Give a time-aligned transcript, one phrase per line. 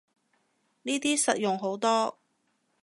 [0.81, 2.17] 呢啲實用好多